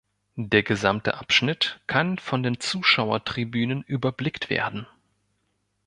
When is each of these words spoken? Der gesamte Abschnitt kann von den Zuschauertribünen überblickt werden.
Der 0.35 0.63
gesamte 0.63 1.13
Abschnitt 1.19 1.79
kann 1.85 2.17
von 2.17 2.41
den 2.41 2.59
Zuschauertribünen 2.59 3.83
überblickt 3.83 4.49
werden. 4.49 4.87